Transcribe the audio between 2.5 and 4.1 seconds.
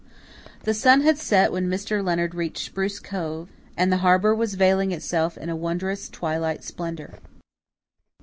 Spruce Cove, and the